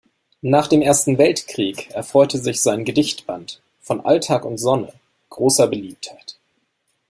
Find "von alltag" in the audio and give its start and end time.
3.81-4.45